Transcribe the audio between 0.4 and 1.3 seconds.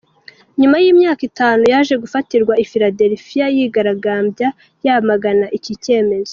Nyuma y’imyaka